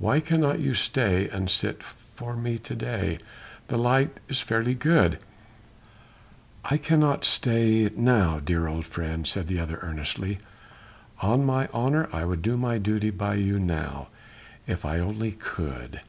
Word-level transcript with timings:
"Why 0.00 0.18
cannot 0.18 0.58
you 0.58 0.74
stay 0.74 1.28
and 1.28 1.48
sit 1.48 1.80
for 2.16 2.34
me 2.36 2.58
to 2.58 2.74
day.... 2.74 3.18
The 3.68 3.76
light 3.76 4.18
is 4.28 4.40
fairly 4.40 4.74
good...." 4.74 5.20
"I 6.64 6.76
cannot 6.76 7.24
stay 7.24 7.88
now, 7.96 8.40
dear 8.40 8.66
old 8.66 8.84
friend," 8.84 9.24
said 9.28 9.46
the 9.46 9.60
other 9.60 9.78
earnestly, 9.80 10.38
"on 11.20 11.46
my 11.46 11.68
honour 11.68 12.08
I 12.12 12.24
would 12.24 12.42
do 12.42 12.56
my 12.56 12.78
duty 12.78 13.10
by 13.10 13.34
you 13.36 13.60
now 13.60 14.08
if 14.66 14.84
I 14.84 14.98
only 14.98 15.30
could. 15.30 16.00